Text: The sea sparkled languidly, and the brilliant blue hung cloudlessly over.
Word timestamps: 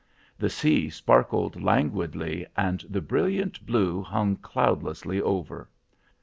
The 0.39 0.49
sea 0.49 0.89
sparkled 0.89 1.61
languidly, 1.61 2.47
and 2.57 2.83
the 2.89 3.01
brilliant 3.01 3.63
blue 3.67 4.01
hung 4.01 4.37
cloudlessly 4.37 5.21
over. 5.21 5.69